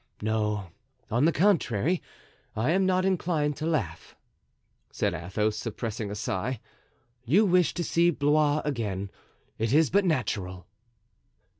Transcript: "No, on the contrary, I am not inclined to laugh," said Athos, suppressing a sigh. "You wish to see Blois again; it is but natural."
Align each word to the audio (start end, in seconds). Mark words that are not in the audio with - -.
"No, 0.23 0.71
on 1.11 1.25
the 1.25 1.31
contrary, 1.31 2.01
I 2.55 2.71
am 2.71 2.87
not 2.87 3.05
inclined 3.05 3.55
to 3.57 3.67
laugh," 3.67 4.15
said 4.89 5.13
Athos, 5.13 5.55
suppressing 5.55 6.09
a 6.09 6.15
sigh. 6.15 6.59
"You 7.23 7.45
wish 7.45 7.75
to 7.75 7.83
see 7.83 8.09
Blois 8.09 8.63
again; 8.65 9.11
it 9.59 9.71
is 9.73 9.91
but 9.91 10.03
natural." 10.03 10.65